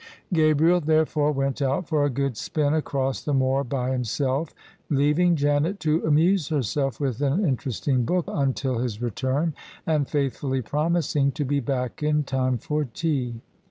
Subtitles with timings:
[0.33, 4.51] Gabriel therefore went out for a good spin across the moor by himself,
[4.89, 9.53] leaving Janet to amuse herself with an interesting book until his return,
[9.85, 13.41] and faithfully promising to be back in time for tea.